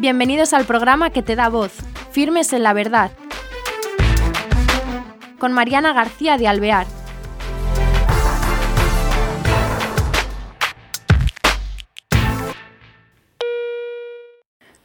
[0.00, 1.72] Bienvenidos al programa que te da voz,
[2.12, 3.10] Firmes en la Verdad,
[5.40, 6.86] con Mariana García de Alvear.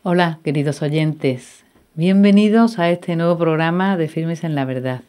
[0.01, 1.63] Hola, queridos oyentes.
[1.93, 5.01] Bienvenidos a este nuevo programa de Firmes en la Verdad.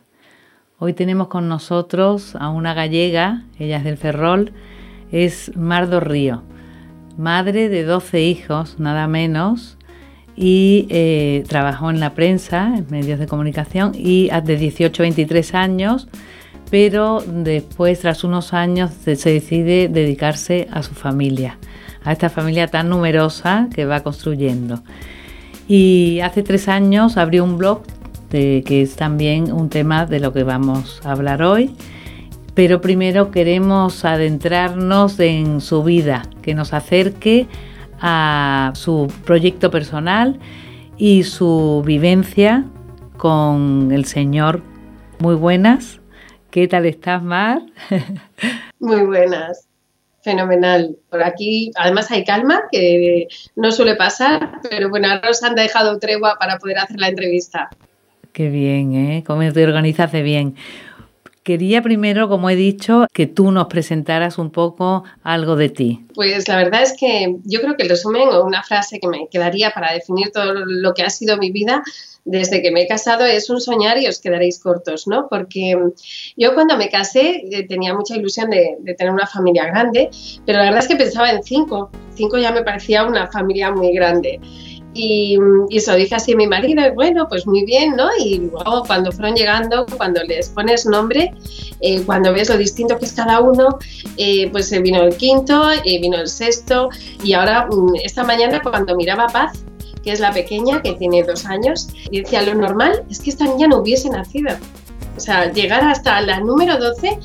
[0.79, 4.53] Hoy tenemos con nosotros a una gallega, ella es del Ferrol,
[5.11, 6.43] es Mardo Río,
[7.17, 9.79] madre de 12 hijos, nada menos,
[10.37, 15.55] y eh, trabajó en la prensa, en medios de comunicación, y de 18 a 23
[15.55, 16.09] años,
[16.71, 21.59] pero después, tras unos años, se decide dedicarse a su familia,
[22.03, 24.83] a esta familia tan numerosa que va construyendo.
[25.69, 27.83] Y hace tres años abrió un blog
[28.31, 31.71] que es también un tema de lo que vamos a hablar hoy.
[32.55, 37.47] Pero primero queremos adentrarnos en su vida, que nos acerque
[38.07, 40.39] a su proyecto personal
[40.99, 42.67] y su vivencia
[43.17, 44.63] con el Señor.
[45.21, 46.01] Muy buenas.
[46.51, 47.63] ¿Qué tal estás, Mar?
[48.79, 49.67] Muy buenas.
[50.23, 50.97] Fenomenal.
[51.09, 55.99] Por aquí, además, hay calma, que no suele pasar, pero bueno, ahora nos han dejado
[55.99, 57.71] tregua para poder hacer la entrevista.
[58.35, 59.25] Qué bien, ¿eh?
[59.27, 60.57] Cómo te organizas de bien.
[61.45, 66.07] Quería primero, como he dicho, que tú nos presentaras un poco algo de ti.
[66.15, 69.29] Pues la verdad es que yo creo que el resumen o una frase que me
[69.29, 71.83] quedaría para definir todo lo que ha sido mi vida
[72.25, 75.29] desde que me he casado es un soñar y os quedaréis cortos, ¿no?
[75.29, 75.77] Porque
[76.37, 80.09] yo cuando me casé eh, tenía mucha ilusión de, de, tener una familia grande,
[80.47, 81.91] pero la verdad es que pensaba en cinco.
[82.15, 84.41] Cinco ya me parecía una familia muy grande.
[84.95, 85.37] Y,
[85.71, 88.09] eso dije así a mi marido, y bueno, pues muy bien, ¿no?
[88.19, 91.35] Y luego cuando fueron llegando, cuando les pones nombre,
[91.81, 93.79] eh, cuando ves lo distinto que es cada uno,
[94.17, 96.89] eh, pues vino el quinto, eh, vino el sexto,
[97.23, 99.65] y ahora mm, esta mañana cuando miraba Paz,
[100.05, 103.47] que es la pequeña, que tiene dos años, y decía, lo normal es que esta
[103.47, 104.51] niña no hubiese nacido.
[105.17, 107.19] O sea, llegar hasta la número 12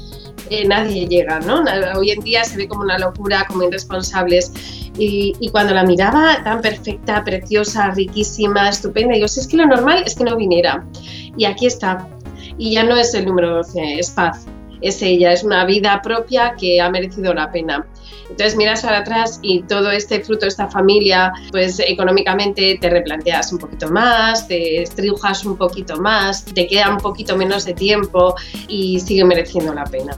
[0.68, 1.64] nadie llega, ¿no?
[1.98, 4.52] Hoy en día se ve como una locura, como irresponsables.
[4.98, 10.04] Y, cuando la miraba tan perfecta, preciosa, riquísima, estupenda, digo, si es que lo normal
[10.06, 10.86] es que no viniera.
[11.38, 12.08] Y aquí está.
[12.58, 14.46] Y ya no es el número 12, es paz.
[14.82, 17.86] Es ella, es una vida propia que ha merecido la pena.
[18.30, 23.60] Entonces miras para atrás y todo este fruto esta familia, pues económicamente te replanteas un
[23.60, 28.36] poquito más, te estrujas un poquito más, te queda un poquito menos de tiempo
[28.68, 30.18] y sigue mereciendo la pena.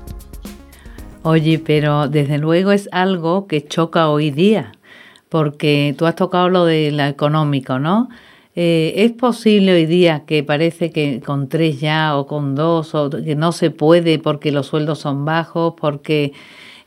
[1.24, 4.72] Oye, pero desde luego es algo que choca hoy día,
[5.30, 8.10] porque tú has tocado lo de económico, ¿no?
[8.56, 13.10] Eh, ¿Es posible hoy día que parece que con tres ya o con dos o
[13.10, 16.34] que no se puede porque los sueldos son bajos, porque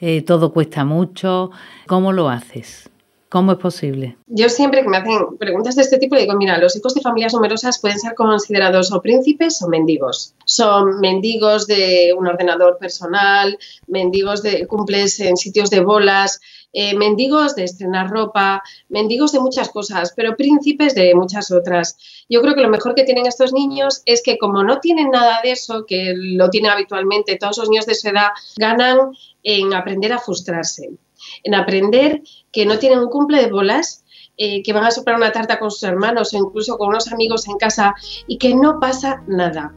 [0.01, 1.51] eh, todo cuesta mucho?
[1.87, 2.91] ¿Cómo lo haces?
[3.29, 4.17] ¿Cómo es posible?
[4.29, 7.35] Yo siempre que me hacen preguntas de este tipo digo, mira, los hijos de familias
[7.35, 10.35] numerosas pueden ser considerados o príncipes o mendigos.
[10.45, 13.59] Son mendigos de un ordenador personal,
[13.89, 16.41] mendigos de cumples en sitios de bolas,
[16.73, 21.97] eh, mendigos de estrenar ropa, mendigos de muchas cosas, pero príncipes de muchas otras.
[22.29, 25.41] Yo creo que lo mejor que tienen estos niños es que como no tienen nada
[25.43, 29.13] de eso, que lo tienen habitualmente todos los niños de su edad, ganan
[29.45, 30.91] en aprender a frustrarse
[31.43, 34.05] en aprender que no tienen un cumple de bolas,
[34.37, 37.47] eh, que van a soplar una tarta con sus hermanos o incluso con unos amigos
[37.47, 37.95] en casa
[38.27, 39.73] y que no pasa nada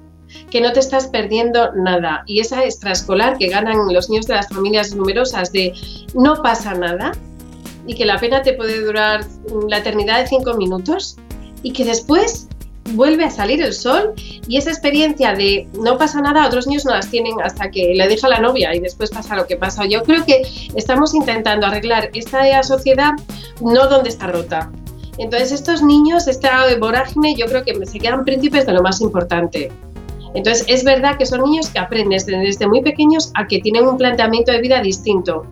[0.51, 2.23] que no te estás perdiendo nada.
[2.27, 5.73] Y esa extraescolar que ganan los niños de las familias numerosas de
[6.13, 7.13] no pasa nada
[7.85, 9.25] y que la pena te puede durar
[9.67, 11.17] la eternidad de cinco minutos
[11.63, 12.47] y que después
[12.93, 14.13] vuelve a salir el sol
[14.47, 18.07] y esa experiencia de no pasa nada, otros niños no las tienen hasta que le
[18.07, 19.85] deja la novia y después pasa lo que pasa.
[19.85, 20.41] Yo creo que
[20.75, 23.13] estamos intentando arreglar esta sociedad
[23.61, 24.71] no donde está rota.
[25.17, 29.71] Entonces estos niños, esta vorágine, yo creo que se quedan príncipes de lo más importante.
[30.33, 33.97] Entonces es verdad que son niños que aprenden desde muy pequeños a que tienen un
[33.97, 35.47] planteamiento de vida distinto,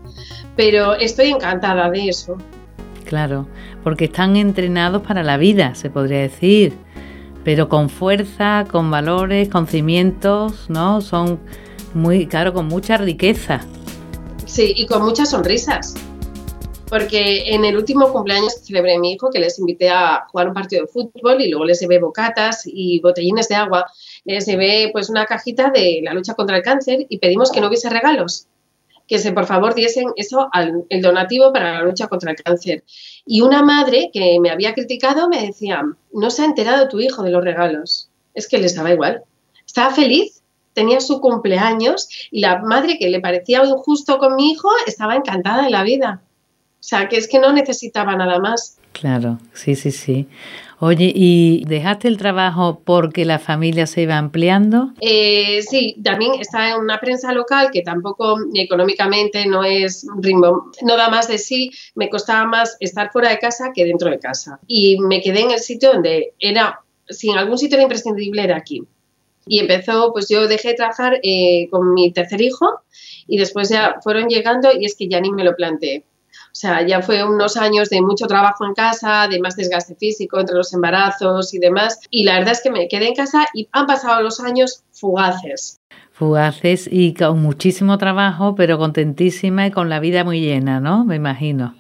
[0.56, 2.38] pero estoy encantada de eso.
[3.06, 3.48] Claro,
[3.84, 6.85] porque están entrenados para la vida, se podría decir
[7.46, 11.00] pero con fuerza, con valores, con cimientos, ¿no?
[11.00, 11.40] Son
[11.94, 13.62] muy, claro, con mucha riqueza.
[14.46, 15.94] Sí, y con muchas sonrisas.
[16.90, 20.48] Porque en el último cumpleaños que celebré a mi hijo, que les invité a jugar
[20.48, 23.86] un partido de fútbol y luego les llevé bocatas y botellines de agua,
[24.24, 27.68] les llevé pues una cajita de la lucha contra el cáncer y pedimos que no
[27.68, 28.48] hubiese regalos
[29.08, 32.84] que se por favor diesen eso al el donativo para la lucha contra el cáncer.
[33.26, 37.24] Y una madre que me había criticado me decía, no se ha enterado tu hijo
[37.24, 38.10] de los regalos.
[38.34, 39.24] Es que les daba igual.
[39.66, 40.42] Estaba feliz,
[40.74, 45.64] tenía su cumpleaños y la madre que le parecía injusto con mi hijo estaba encantada
[45.64, 46.22] de la vida.
[46.80, 48.78] O sea, que es que no necesitaba nada más.
[48.92, 50.28] Claro, sí, sí, sí.
[50.80, 54.92] Oye, ¿y dejaste el trabajo porque la familia se iba ampliando?
[55.00, 60.98] Eh, sí, también está en una prensa local que tampoco económicamente no es ritmo, no
[60.98, 61.72] da más de sí.
[61.96, 64.60] Me costaba más estar fuera de casa que dentro de casa.
[64.68, 68.58] Y me quedé en el sitio donde era, si en algún sitio era imprescindible, era
[68.58, 68.84] aquí.
[69.48, 72.82] Y empezó, pues yo dejé de trabajar eh, con mi tercer hijo
[73.28, 76.04] y después ya fueron llegando y es que ya ni me lo planteé
[76.56, 80.40] o sea, ya fue unos años de mucho trabajo en casa, de más desgaste físico
[80.40, 82.00] entre los embarazos y demás.
[82.10, 85.82] Y la verdad es que me quedé en casa y han pasado los años fugaces.
[86.14, 91.04] Fugaces y con muchísimo trabajo, pero contentísima y con la vida muy llena, ¿no?
[91.04, 91.76] Me imagino.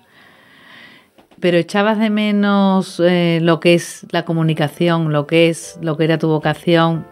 [1.39, 6.03] Pero echabas de menos eh, lo que es la comunicación, lo que es, lo que
[6.03, 7.05] era tu vocación,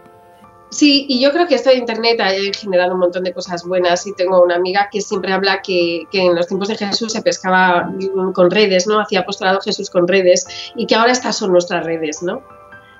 [0.73, 4.07] Sí, y yo creo que esto de Internet ha generado un montón de cosas buenas
[4.07, 7.93] y tengo una amiga que siempre habla que, en los tiempos de Jesús se pescaba
[8.33, 8.99] con redes, ¿no?
[8.99, 12.41] Hacía apostolado Jesús con redes y que ahora estas son nuestras redes, ¿no?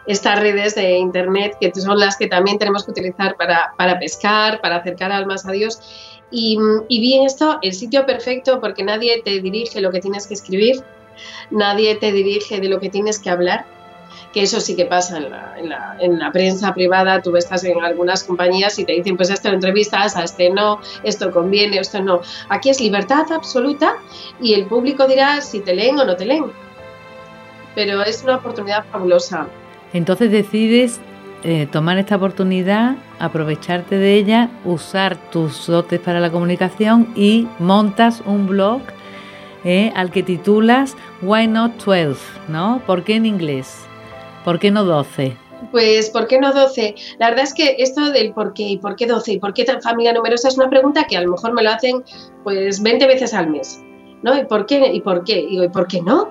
[0.06, 4.76] Estas redes de Internet que son las que también tenemos que utilizar para, pescar, para
[4.76, 5.80] acercar almas a Dios.
[6.30, 6.60] Y,
[6.90, 10.84] y esto el sitio perfecto porque nadie te dirige lo que tienes que escribir,
[11.50, 13.66] nadie te dirige de lo que tienes que hablar
[14.32, 17.64] que eso sí que pasa en la, en la, en la prensa privada, tú estás
[17.64, 21.78] en algunas compañías y te dicen, pues esto lo entrevistas, a este no, esto conviene,
[21.78, 22.22] esto no.
[22.50, 23.96] Aquí es libertad absoluta
[24.42, 26.46] y el público dirá si te leen o no te leen.
[27.76, 29.48] Pero es una oportunidad fabulosa.
[29.94, 31.00] Entonces decides
[31.44, 38.24] eh, tomar esta oportunidad, aprovecharte de ella, usar tus dotes para la comunicación y montas
[38.26, 38.82] un blog
[39.66, 42.82] eh, al que titulas Why Not 12, ¿no?
[42.86, 43.86] ¿Por qué en inglés?
[44.44, 45.38] ¿Por qué no 12?
[45.72, 46.96] Pues, ¿por qué no 12?
[47.20, 49.64] La verdad es que esto del por qué y por qué 12 y por qué
[49.64, 52.04] tan familia numerosa es una pregunta que a lo mejor me lo hacen
[52.44, 53.82] pues 20 veces al mes.
[54.22, 54.38] ¿No?
[54.38, 54.92] ¿Y por qué?
[54.94, 55.46] ¿Y por qué?
[55.50, 56.30] ¿Y por qué no?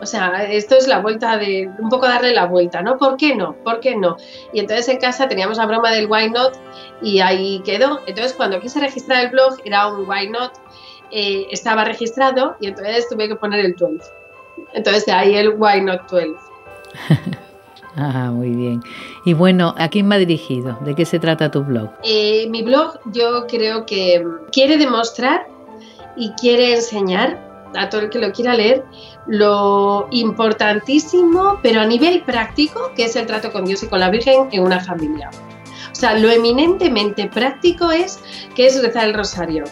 [0.00, 2.98] O sea, esto es la vuelta de un poco darle la vuelta, ¿no?
[2.98, 3.54] ¿Por qué no?
[3.64, 4.16] ¿Por qué no?
[4.52, 6.54] Y entonces en casa teníamos la broma del why not
[7.00, 8.00] y ahí quedó.
[8.06, 10.52] Entonces cuando quise registrar el blog era un why not,
[11.10, 14.10] eh, estaba registrado y entonces tuve que poner el 12.
[14.72, 16.34] Entonces de ahí el why not 12.
[17.96, 18.82] Ah, muy bien.
[19.24, 20.78] Y bueno, ¿a quién va dirigido?
[20.80, 21.90] ¿De qué se trata tu blog?
[22.02, 25.46] Eh, mi blog yo creo que quiere demostrar
[26.16, 28.84] y quiere enseñar a todo el que lo quiera leer
[29.26, 34.10] lo importantísimo, pero a nivel práctico, que es el trato con Dios y con la
[34.10, 35.30] Virgen en una familia.
[35.90, 38.18] O sea, lo eminentemente práctico es
[38.54, 39.64] que es rezar el rosario.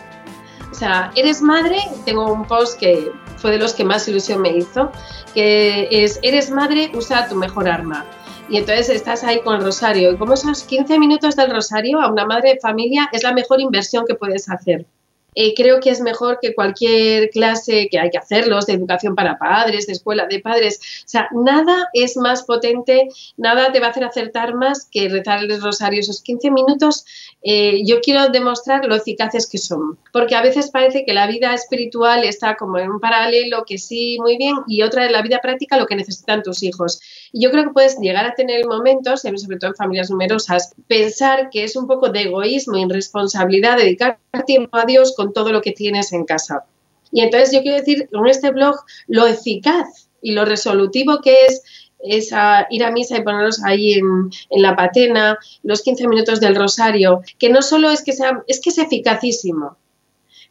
[0.70, 3.10] O sea, eres madre, tengo un post que
[3.42, 4.90] fue de los que más ilusión me hizo,
[5.34, 8.06] que es, eres madre, usa tu mejor arma.
[8.48, 10.12] Y entonces estás ahí con el rosario.
[10.12, 13.60] Y como esos 15 minutos del rosario a una madre de familia es la mejor
[13.60, 14.86] inversión que puedes hacer.
[15.34, 19.38] Eh, creo que es mejor que cualquier clase que hay que hacerlos de educación para
[19.38, 20.80] padres, de escuela de padres.
[21.04, 25.42] O sea, nada es más potente, nada te va a hacer acertar más que rezar
[25.42, 27.04] el rosario esos 15 minutos.
[27.42, 31.54] Eh, yo quiero demostrar lo eficaces que son, porque a veces parece que la vida
[31.54, 35.40] espiritual está como en un paralelo que sí, muy bien, y otra en la vida
[35.40, 37.00] práctica lo que necesitan tus hijos.
[37.32, 41.48] Y yo creo que puedes llegar a tener momentos, sobre todo en familias numerosas, pensar
[41.50, 45.70] que es un poco de egoísmo irresponsabilidad dedicar tiempo a Dios con todo lo que
[45.70, 46.64] tienes en casa.
[47.12, 48.74] Y entonces yo quiero decir con este blog
[49.06, 51.62] lo eficaz y lo resolutivo que es
[52.04, 52.32] es
[52.70, 57.22] ir a misa y ponerlos ahí en, en, la patena, los 15 minutos del rosario,
[57.38, 59.76] que no solo es que sea, es que es eficacísimo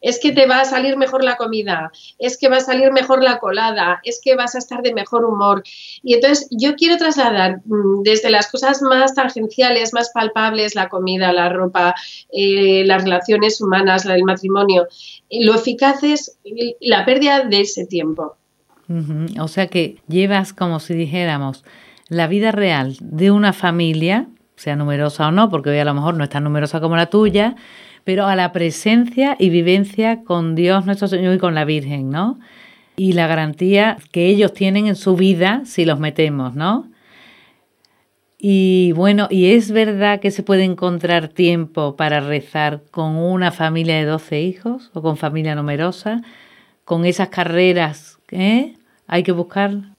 [0.02, 3.24] es que te va a salir mejor la comida, es que va a salir mejor
[3.24, 5.64] la colada, es que vas a estar de mejor humor.
[6.04, 11.32] Y entonces yo quiero trasladar mm, desde las cosas más tangenciales, más palpables, la comida,
[11.32, 11.96] la ropa,
[12.34, 14.88] eh, las relaciones humanas, el matrimonio,
[15.30, 16.38] lo eficaz es
[16.80, 18.36] la pérdida de ese tiempo.
[19.40, 21.64] O sea que llevas, como si dijéramos,
[22.10, 24.28] la vida real de una familia,
[24.58, 27.06] sea numerosa o no, porque hoy a lo mejor no es tan numerosa como la
[27.06, 27.56] tuya,
[28.04, 32.40] pero a la presencia y vivencia con Dios nuestro Señor y con la Virgen, ¿no?
[32.96, 36.90] Y la garantía que ellos tienen en su vida si los metemos, ¿no?
[38.38, 43.98] Y bueno, y es verdad que se puede encontrar tiempo para rezar con una familia
[43.98, 46.24] de 12 hijos o con familia numerosa,
[46.84, 48.74] con esas carreras, ¿eh?
[49.06, 49.96] Hay que buscarlo.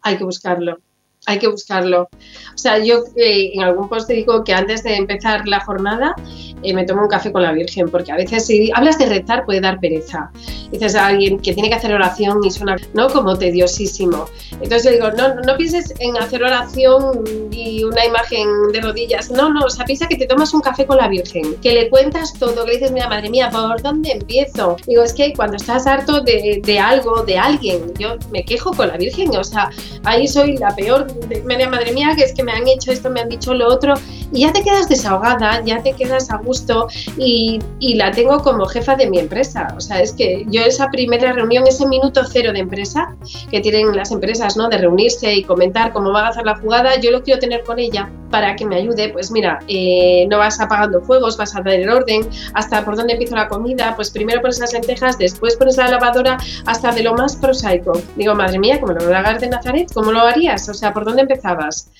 [0.00, 0.78] Hay que buscarlo
[1.26, 2.08] hay que buscarlo.
[2.54, 6.14] O sea, yo eh, en algún post te digo que antes de empezar la jornada
[6.62, 9.44] eh, me tomo un café con la Virgen, porque a veces si hablas de rezar
[9.44, 10.30] puede dar pereza.
[10.72, 13.08] Dices a alguien que tiene que hacer oración y suena ¿no?
[13.08, 14.26] como tediosísimo.
[14.52, 19.30] Entonces yo digo, no, no pienses en hacer oración y una imagen de rodillas.
[19.30, 21.90] No, no, o sea, piensa que te tomas un café con la Virgen, que le
[21.90, 24.76] cuentas todo, que le dices, mira, madre mía, ¿por dónde empiezo?
[24.86, 28.88] Digo, es que cuando estás harto de, de algo, de alguien, yo me quejo con
[28.88, 29.70] la Virgen, o sea,
[30.04, 33.20] ahí soy la peor, de, madre mía, que es que me han hecho esto, me
[33.20, 33.94] han dicho lo otro,
[34.32, 36.88] y ya te quedas desahogada, ya te quedas a gusto
[37.18, 39.74] y, y la tengo como jefa de mi empresa.
[39.76, 43.14] O sea, es que yo esa primera reunión, ese minuto cero de empresa
[43.50, 44.68] que tienen las empresas, ¿no?
[44.68, 47.78] De reunirse y comentar cómo va a hacer la jugada, yo lo quiero tener con
[47.78, 49.10] ella para que me ayude.
[49.10, 53.36] Pues mira, eh, no vas apagando fuegos, vas a tener orden, hasta por dónde empiezo
[53.36, 57.36] la comida, pues primero pones las lentejas, después pones la lavadora, hasta de lo más
[57.36, 57.92] prosaico.
[58.16, 60.68] Digo, madre mía, como lo hagas de Nazaret, ¿cómo lo harías?
[60.68, 61.90] O sea, ¿por dónde empezabas?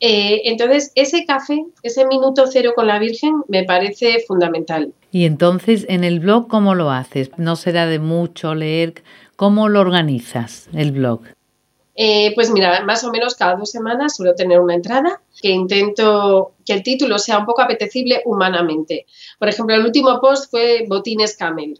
[0.00, 4.92] Eh, entonces, ese café, ese minuto cero con la Virgen, me parece fundamental.
[5.10, 7.30] Y entonces, en el blog, ¿cómo lo haces?
[7.36, 9.02] ¿No será de mucho leer?
[9.36, 11.22] ¿Cómo lo organizas, el blog?
[11.94, 16.54] Eh, pues mira, más o menos cada dos semanas suelo tener una entrada que intento
[16.64, 19.06] que el título sea un poco apetecible humanamente.
[19.38, 21.78] Por ejemplo, el último post fue Botines Camel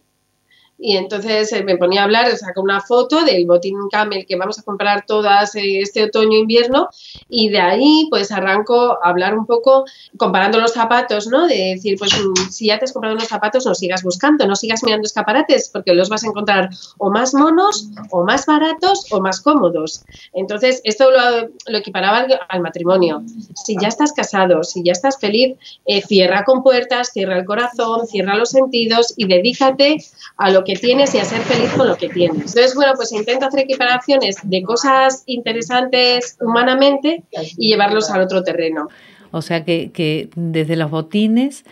[0.85, 4.59] y entonces eh, me ponía a hablar, saco una foto del botín camel que vamos
[4.59, 6.89] a comprar todas eh, este otoño-invierno
[7.29, 9.85] y de ahí pues arranco a hablar un poco
[10.17, 11.47] comparando los zapatos, ¿no?
[11.47, 14.57] De decir, pues mm, si ya te has comprado unos zapatos no sigas buscando, no
[14.57, 19.21] sigas mirando escaparates porque los vas a encontrar o más monos o más baratos o
[19.21, 20.03] más cómodos.
[20.33, 23.23] Entonces esto lo, lo equiparaba al, matrimonio.
[23.55, 28.05] Si ya estás casado, si ya estás feliz, eh, cierra con puertas, cierra el corazón,
[28.05, 29.95] cierra los sentidos y dedícate
[30.35, 32.37] a lo que tienes y a ser feliz con lo que tienes.
[32.37, 37.23] Entonces, bueno, pues intento hacer equiparaciones de cosas interesantes humanamente
[37.57, 38.89] y llevarlos al otro terreno.
[39.31, 41.65] O sea que, que desde los botines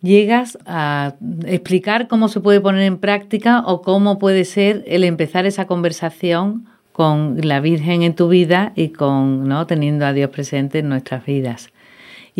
[0.00, 1.14] llegas a
[1.46, 6.66] explicar cómo se puede poner en práctica o cómo puede ser el empezar esa conversación
[6.92, 11.24] con la Virgen en tu vida y con no teniendo a Dios presente en nuestras
[11.24, 11.70] vidas.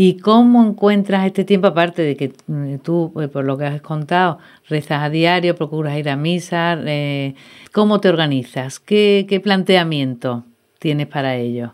[0.01, 3.83] ¿Y cómo encuentras este tiempo, aparte de que eh, tú, eh, por lo que has
[3.83, 4.39] contado,
[4.69, 6.79] rezas a diario, procuras ir a misa?
[6.87, 7.35] Eh,
[7.73, 8.79] ¿Cómo te organizas?
[8.79, 10.45] ¿Qué, planteamiento
[10.79, 11.73] tienes para ello?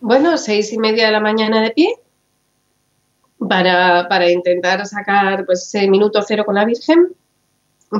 [0.00, 1.94] Bueno, seis y media de la mañana de pie
[3.38, 7.14] para, para intentar sacar pues, ese minuto cero con la Virgen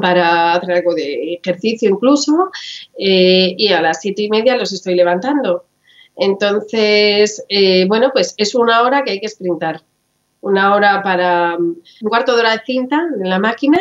[0.02, 2.50] para hacer algo de ejercicio incluso
[2.98, 5.64] y a las siete y media los estoy levantando
[6.16, 9.82] entonces, eh, bueno, pues es una hora que hay que sprintar
[10.46, 13.78] una hora para mm, un cuarto de hora de cinta en la máquina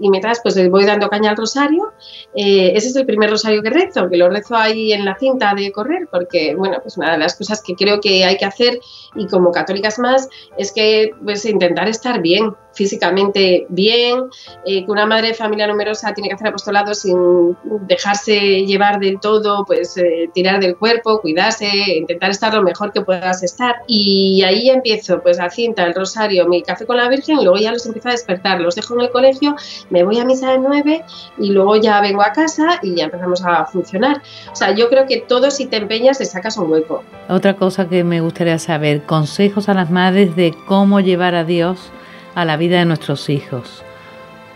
[0.00, 1.92] y mientras pues voy dando caña al rosario.
[2.34, 5.54] Eh, ese es el primer rosario que rezo, que lo rezo ahí en la cinta
[5.54, 8.80] de correr, porque bueno, pues una de las cosas que creo que hay que hacer
[9.14, 14.30] y como católicas más es que pues intentar estar bien, físicamente bien,
[14.64, 17.56] eh, que una madre de familia numerosa tiene que hacer apostolado sin
[17.88, 23.00] dejarse llevar del todo, pues eh, tirar del cuerpo, cuidarse, intentar estar lo mejor que
[23.00, 23.74] puedas estar.
[23.88, 27.72] Y ahí empiezo, pues la cinta, el rosario, mi café con la Virgen luego ya
[27.72, 28.60] los empiezo a despertar.
[28.60, 29.56] Los dejo en el colegio,
[29.90, 31.04] me voy a misa de nueve
[31.36, 34.22] y luego ya vengo a casa y ya empezamos a funcionar.
[34.52, 37.02] O sea, yo creo que todo si te empeñas le sacas un hueco.
[37.28, 41.90] Otra cosa que me gustaría saber, consejos a las madres de cómo llevar a Dios
[42.38, 43.82] a la vida de nuestros hijos.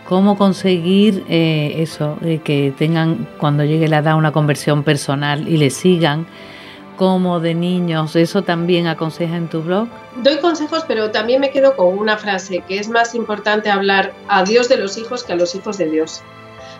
[0.07, 5.57] ¿Cómo conseguir eh, eso, eh, que tengan cuando llegue la edad una conversión personal y
[5.57, 6.25] le sigan
[6.95, 8.15] como de niños?
[8.15, 9.89] ¿Eso también aconseja en tu blog?
[10.23, 14.45] Doy consejos, pero también me quedo con una frase, que es más importante hablar a
[14.45, 16.23] Dios de los hijos que a los hijos de Dios.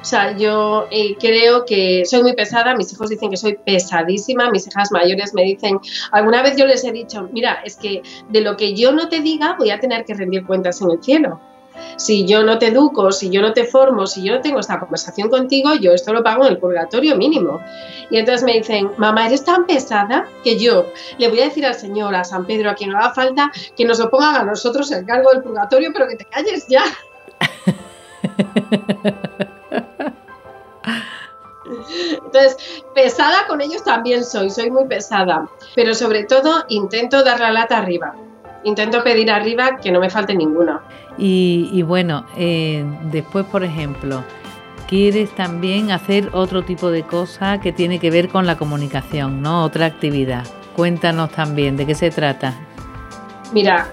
[0.03, 4.51] O sea, yo eh, creo que soy muy pesada, mis hijos dicen que soy pesadísima,
[4.51, 5.79] mis hijas mayores me dicen,
[6.11, 9.21] alguna vez yo les he dicho, mira, es que de lo que yo no te
[9.21, 11.39] diga voy a tener que rendir cuentas en el cielo.
[11.95, 14.77] Si yo no te educo, si yo no te formo, si yo no tengo esta
[14.77, 17.61] conversación contigo, yo esto lo pago en el purgatorio mínimo.
[18.11, 20.85] Y entonces me dicen, mamá, eres tan pesada que yo
[21.17, 23.99] le voy a decir al Señor, a San Pedro, a quien haga falta, que nos
[23.99, 26.83] lo pongan a nosotros el cargo del purgatorio, pero que te calles ya.
[32.25, 37.51] Entonces, pesada con ellos también soy, soy muy pesada, pero sobre todo intento dar la
[37.51, 38.15] lata arriba.
[38.63, 40.81] Intento pedir arriba que no me falte ninguno.
[41.17, 44.23] Y, bueno, eh, después, por ejemplo,
[44.87, 49.63] quieres también hacer otro tipo de cosa que tiene que ver con la comunicación, ¿no?
[49.63, 50.45] Otra actividad.
[50.75, 52.53] Cuéntanos también, ¿de qué se trata?
[53.51, 53.91] Mira,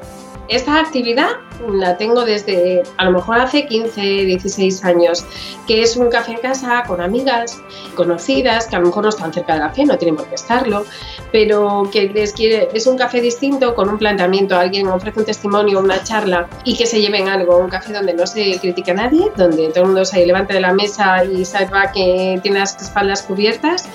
[0.50, 1.28] esta actividad
[1.72, 5.24] la tengo desde a lo mejor hace 15, 16 años,
[5.66, 7.60] que es un café en casa con amigas
[7.94, 10.34] conocidas, que a lo mejor no están cerca de la fe, no tienen por qué
[10.34, 10.84] estarlo,
[11.30, 15.78] pero que les quiere, es un café distinto con un planteamiento, alguien ofrece un testimonio,
[15.78, 19.30] una charla y que se lleven algo, un café donde no se critica a nadie,
[19.36, 23.22] donde todo el mundo se levante de la mesa y sepa que tiene las espaldas
[23.22, 23.88] cubiertas,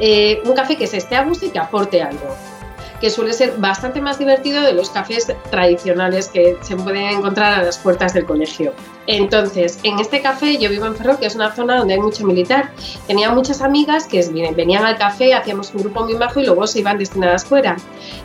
[0.00, 2.34] eh, un café que se esté a gusto y que aporte algo
[3.00, 7.62] que suele ser bastante más divertido de los cafés tradicionales que se pueden encontrar a
[7.62, 8.72] las puertas del colegio.
[9.06, 12.24] Entonces, en este café, yo vivo en Ferrol, que es una zona donde hay mucho
[12.24, 12.70] militar.
[13.06, 16.80] Tenía muchas amigas que venían al café, hacíamos un grupo muy bajo y luego se
[16.80, 17.76] iban destinadas fuera.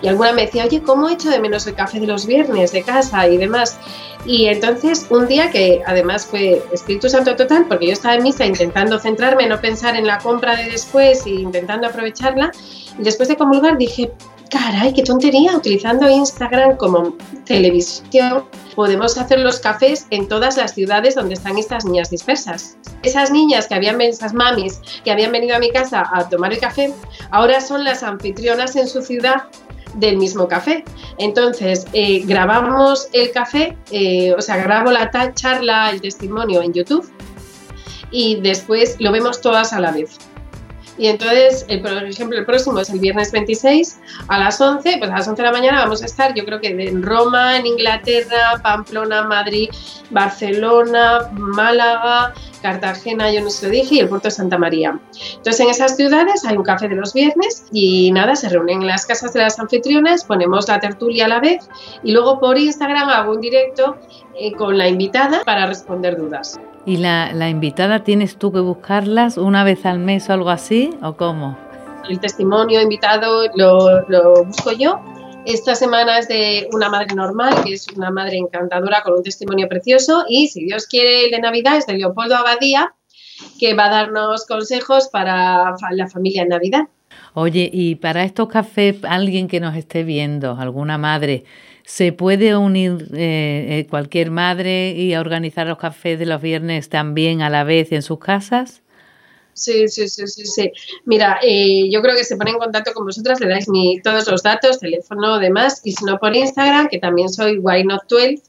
[0.01, 2.72] Y alguna me decía, oye, ¿cómo he hecho de menos el café de los viernes
[2.72, 3.79] de casa y demás?
[4.25, 8.46] Y entonces, un día que además fue Espíritu Santo total, porque yo estaba en misa
[8.46, 12.51] intentando centrarme, no pensar en la compra de después e intentando aprovecharla,
[12.98, 14.12] después de comulgar dije,
[14.50, 21.16] caray, qué tontería, utilizando Instagram como televisión, podemos hacer los cafés en todas las ciudades
[21.16, 22.78] donde están estas niñas dispersas.
[23.04, 26.60] Esas niñas que habían esas mamis que habían venido a mi casa a tomar el
[26.60, 26.94] café,
[27.32, 29.44] ahora son las anfitrionas en su ciudad
[29.96, 30.84] del mismo café.
[31.18, 37.10] Entonces, eh, grabamos el café, eh, o sea, grabo la charla, el testimonio en YouTube
[38.12, 40.18] y después lo vemos todas a la vez.
[40.98, 45.12] Y entonces, el, por ejemplo, el próximo es el viernes 26 a las 11, pues
[45.12, 47.66] a las 11 de la mañana vamos a estar, yo creo que en Roma, en
[47.66, 49.70] Inglaterra, Pamplona, Madrid,
[50.10, 54.98] Barcelona, Málaga, Cartagena, yo no se lo dije, y el puerto de Santa María.
[55.36, 58.88] Entonces, en esas ciudades hay un café de los viernes y nada, se reúnen en
[58.88, 61.70] las casas de las anfitriones, ponemos la tertulia a la vez
[62.04, 63.98] y luego por Instagram hago un directo
[64.40, 66.60] eh, con la invitada para responder dudas.
[66.86, 70.92] ¿Y la, la, invitada tienes tú que buscarlas una vez al mes o algo así?
[71.01, 71.58] ¿O cómo?
[72.08, 75.00] El testimonio invitado lo, lo busco yo.
[75.46, 79.68] Esta semana es de una madre normal, que es una madre encantadora con un testimonio
[79.68, 80.25] precioso.
[80.27, 82.94] Y si Dios quiere, el de Navidad es de Leopoldo Abadía,
[83.60, 86.88] que va a darnos consejos para la familia en Navidad.
[87.36, 91.44] Oye, y para estos cafés, alguien que nos esté viendo, alguna madre,
[91.86, 97.44] ¿Se puede unir eh, eh, cualquier madre y organizar los cafés de los viernes también
[97.44, 98.82] a la vez en sus casas?
[99.54, 100.72] Sí, sí, sí, sí, sí.
[101.06, 104.27] Mira, eh, yo creo que se pone en contacto con vosotras, le dais mi, todos
[104.27, 108.42] los datos, teléfono, demás, y si no por Instagram, que también soy Why Not 12,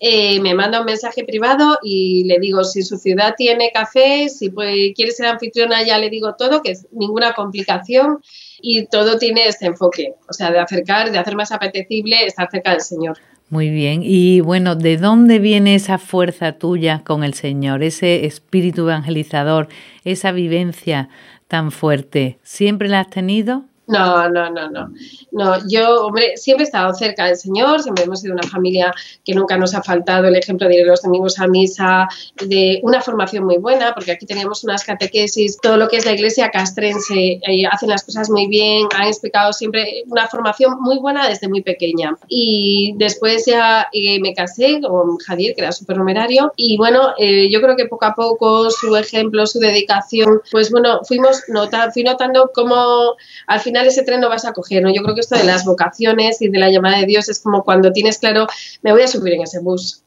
[0.00, 4.50] me manda un mensaje privado y le digo si su ciudad tiene café, si
[4.94, 8.18] quiere ser anfitriona, ya le digo todo, que es ninguna complicación
[8.60, 12.72] y todo tiene este enfoque, o sea, de acercar, de hacer más apetecible estar cerca
[12.72, 13.18] del Señor.
[13.50, 14.00] Muy bien.
[14.02, 19.68] Y bueno, ¿de dónde viene esa fuerza tuya con el Señor, ese espíritu evangelizador,
[20.04, 21.08] esa vivencia
[21.46, 22.38] tan fuerte?
[22.42, 23.64] ¿Siempre la has tenido?
[23.86, 24.90] No, no, no, no.
[25.30, 28.94] No, yo, hombre, siempre he estado cerca del Señor, siempre hemos sido una familia
[29.24, 32.08] que nunca nos ha faltado el ejemplo de ir los domingos a misa,
[32.46, 36.12] de una formación muy buena, porque aquí teníamos unas catequesis, todo lo que es la
[36.12, 41.28] iglesia castrense, eh, hacen las cosas muy bien, han explicado siempre una formación muy buena
[41.28, 42.16] desde muy pequeña.
[42.28, 47.50] Y después ya eh, me casé con Javier, que era súper numerario, y bueno, eh,
[47.50, 52.02] yo creo que poco a poco su ejemplo, su dedicación, pues bueno, fuimos nota, fui
[52.02, 53.14] notando cómo
[53.46, 54.92] al final ese tren no vas a coger, ¿no?
[54.92, 57.64] Yo creo que esto de las vocaciones y de la llamada de Dios es como
[57.64, 58.46] cuando tienes claro,
[58.82, 60.02] me voy a subir en ese bus,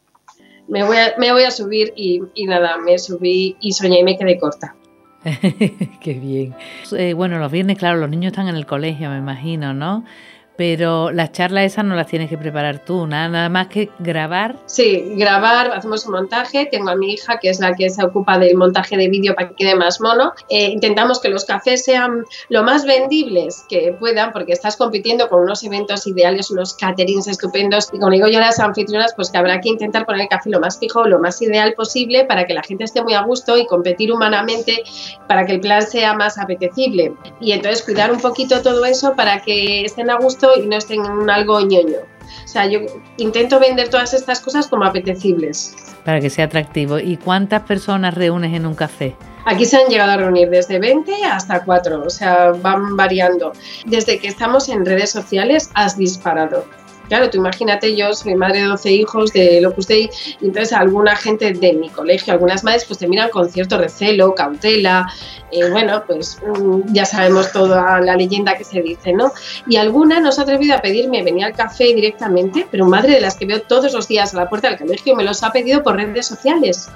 [0.68, 4.18] me voy a, me voy a subir y, nada, me subí y soñé y me
[4.18, 4.76] quedé corta.
[6.02, 6.56] Qué bien.
[6.96, 10.06] Eh, bueno, los viernes, claro, los niños están en el colegio, me imagino, ¿no?
[10.58, 14.58] Pero las charlas esas no las tienes que preparar tú, nada, nada más que grabar.
[14.66, 18.40] Sí, grabar, hacemos un montaje, tengo a mi hija que es la que se ocupa
[18.40, 20.34] del montaje de vídeo para que quede más mono.
[20.50, 25.42] Eh, intentamos que los cafés sean lo más vendibles que puedan, porque estás compitiendo con
[25.42, 29.38] unos eventos ideales, unos caterings estupendos, y como digo yo a las anfitrionas, pues que
[29.38, 32.56] habrá que intentar poner el café lo más fijo, lo más ideal posible para que
[32.56, 34.84] la gente esté muy a gusto y competir humanamente
[35.28, 37.14] para que el plan sea más apetecible.
[37.40, 41.06] Y entonces cuidar un poquito todo eso para que estén a gusto y no estén
[41.06, 42.00] en algo ñoño.
[42.44, 42.80] O sea, yo
[43.18, 45.76] intento vender todas estas cosas como apetecibles.
[46.04, 47.00] Para que sea atractivo.
[47.00, 49.16] ¿Y cuántas personas reúnes en un café?
[49.46, 53.54] Aquí se han llegado a reunir desde 20 hasta 4, o sea, van variando.
[53.86, 56.66] Desde que estamos en redes sociales has disparado.
[57.08, 60.10] Claro, tú imagínate, yo soy madre de 12 hijos de Locus Dei,
[60.42, 64.36] y entonces alguna gente de mi colegio, algunas madres, pues te miran con cierto recelo,
[64.36, 65.08] cautela,
[65.52, 69.32] eh, bueno, pues mm, ya sabemos toda la leyenda que se dice, ¿no?
[69.66, 73.36] Y alguna nos ha atrevido a pedirme venir al café directamente, pero madre de las
[73.36, 75.96] que veo todos los días a la puerta del colegio me los ha pedido por
[75.96, 76.90] redes sociales.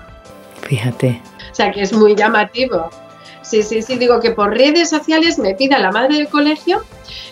[0.63, 1.21] Fíjate.
[1.51, 2.89] O sea, que es muy llamativo.
[3.41, 6.83] Sí, sí, sí, digo que por redes sociales me pida la madre del colegio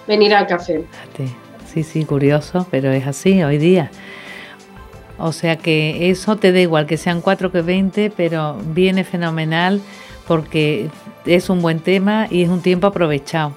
[0.08, 0.86] venir al café.
[1.18, 1.49] Fíjate.
[1.72, 3.92] Sí, sí, curioso, pero es así hoy día.
[5.20, 9.82] O sea que eso te da igual que sean cuatro que 20, pero viene fenomenal
[10.28, 10.90] porque
[11.26, 13.54] es un buen tema y es un tiempo aprovechado,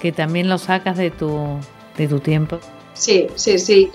[0.00, 1.58] que también lo sacas de tu,
[1.96, 2.58] de tu tiempo.
[2.94, 3.90] Sí, sí, sí.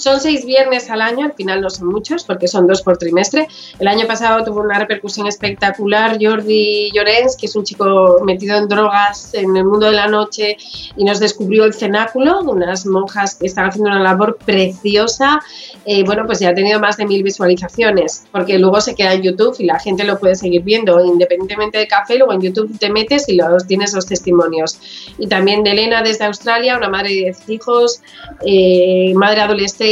[0.00, 3.48] Son seis viernes al año, al final no son muchos porque son dos por trimestre.
[3.78, 8.66] El año pasado tuvo una repercusión espectacular Jordi Llorens, que es un chico metido en
[8.66, 10.56] drogas en el mundo de la noche
[10.96, 15.40] y nos descubrió el cenáculo, unas monjas que están haciendo una labor preciosa.
[15.84, 19.20] Eh, bueno, pues ya ha tenido más de mil visualizaciones porque luego se queda en
[19.20, 22.16] YouTube y la gente lo puede seguir viendo independientemente de café.
[22.16, 24.78] Luego en YouTube te metes y los, tienes los testimonios.
[25.18, 28.00] Y también de Elena desde Australia, una madre de 10 hijos,
[28.46, 29.89] eh, madre adolescente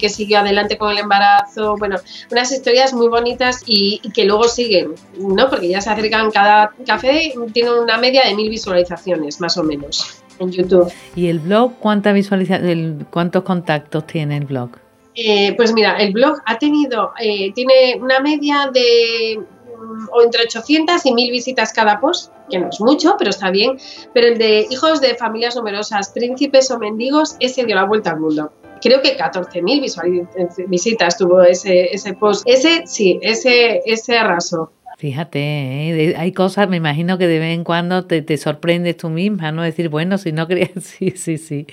[0.00, 1.96] que siguió adelante con el embarazo, bueno,
[2.30, 5.48] unas historias muy bonitas y, que luego siguen, ¿no?
[5.48, 10.22] Porque ya se acercan, cada café tiene una media de mil visualizaciones, más o menos,
[10.38, 10.92] en YouTube.
[11.14, 14.70] ¿Y el blog, cuánta visualización, cuántos contactos tiene el blog?
[15.14, 20.42] Eh, pues mira, el blog ha tenido, eh, tiene una media de mm, o entre
[20.42, 23.78] 800 y 1000 visitas cada post, que no es mucho, pero está bien.
[24.12, 28.20] Pero el de hijos de familias numerosas, príncipes o mendigos, ese dio la vuelta al
[28.20, 28.52] mundo
[28.86, 32.44] creo que 14.000 visitas tuvo ese, ese post.
[32.46, 34.72] Ese, sí, ese, ese arrasó.
[34.98, 36.14] Fíjate, ¿eh?
[36.16, 39.62] hay cosas, me imagino que de vez en cuando te, te sorprendes tú misma, ¿no?
[39.62, 41.66] Decir, bueno, si no crees, sí, sí, sí,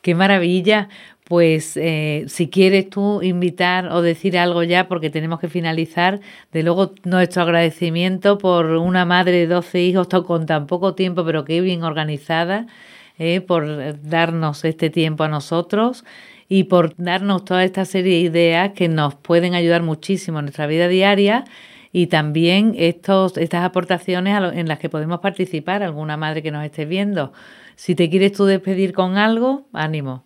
[0.00, 0.88] qué maravilla.
[1.24, 6.20] Pues eh, si quieres tú invitar o decir algo ya, porque tenemos que finalizar,
[6.52, 11.44] de luego nuestro agradecimiento por una madre de 12 hijos con tan poco tiempo, pero
[11.44, 12.66] que bien organizada,
[13.18, 16.04] eh, por darnos este tiempo a nosotros
[16.48, 20.66] y por darnos toda esta serie de ideas que nos pueden ayudar muchísimo en nuestra
[20.66, 21.44] vida diaria
[21.92, 26.86] y también estos, estas aportaciones en las que podemos participar, alguna madre que nos esté
[26.86, 27.32] viendo.
[27.76, 30.24] Si te quieres tú despedir con algo, ánimo.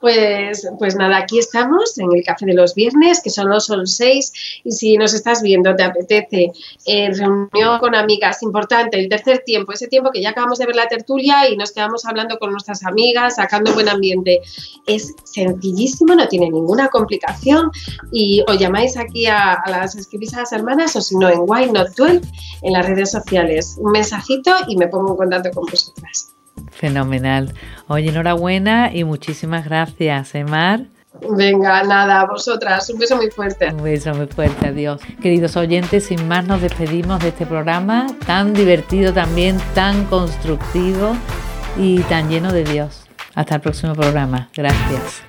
[0.00, 4.32] Pues, pues nada, aquí estamos en el café de los viernes, que solo son seis,
[4.62, 6.52] y si nos estás viendo, te apetece
[6.86, 10.76] eh, reunión con amigas, importante, el tercer tiempo, ese tiempo que ya acabamos de ver
[10.76, 14.40] la tertulia y nos quedamos hablando con nuestras amigas, sacando buen ambiente.
[14.86, 17.70] Es sencillísimo, no tiene ninguna complicación
[18.12, 21.72] y os llamáis aquí a, las escribís a las hermanas o si no en Why
[21.72, 22.20] Not 12
[22.62, 23.76] en las redes sociales.
[23.80, 26.37] Un mensajito y me pongo en contacto con vosotras.
[26.72, 27.52] Fenomenal.
[27.86, 30.80] Oye, enhorabuena y muchísimas gracias, Emar.
[31.20, 32.88] Venga, nada, vosotras.
[32.90, 33.72] Un beso muy fuerte.
[33.72, 35.00] Un beso muy fuerte, adiós.
[35.20, 41.16] Queridos oyentes, sin más nos despedimos de este programa tan divertido también, tan constructivo
[41.76, 43.04] y tan lleno de Dios.
[43.34, 44.48] Hasta el próximo programa.
[44.54, 45.27] Gracias.